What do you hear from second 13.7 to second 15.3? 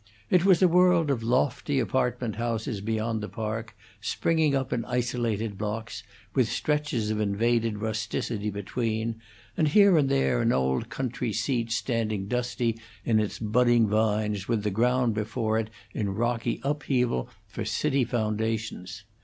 vines with the ground